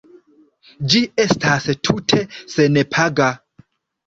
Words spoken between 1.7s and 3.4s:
tute senpaga.